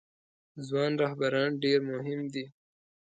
ځوان 0.67 0.91
رهبران 1.03 1.49
ډیر 1.63 1.79
مهم 1.91 2.21
دي 2.33 2.45